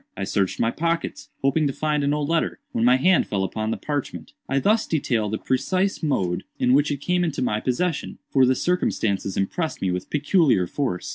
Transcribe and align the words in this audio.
I 0.17 0.23
searched 0.23 0.59
my 0.59 0.71
pockets, 0.71 1.29
hoping 1.43 1.67
to 1.67 1.73
find 1.73 2.03
an 2.03 2.11
old 2.11 2.27
letter, 2.27 2.57
when 2.71 2.83
my 2.83 2.97
hand 2.97 3.27
fell 3.27 3.43
upon 3.43 3.69
the 3.69 3.77
parchment. 3.77 4.33
I 4.49 4.57
thus 4.57 4.87
detail 4.87 5.29
the 5.29 5.37
precise 5.37 6.01
mode 6.01 6.43
in 6.57 6.73
which 6.73 6.89
it 6.89 7.01
came 7.01 7.23
into 7.23 7.43
my 7.43 7.59
possession; 7.59 8.17
for 8.31 8.43
the 8.47 8.55
circumstances 8.55 9.37
impressed 9.37 9.79
me 9.79 9.91
with 9.91 10.09
peculiar 10.09 10.65
force. 10.65 11.09